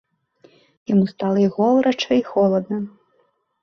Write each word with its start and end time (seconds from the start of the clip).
Яму 0.93 1.05
стала 1.13 1.39
і 1.45 1.47
горача 1.59 2.11
і 2.21 2.29
холадна. 2.35 2.85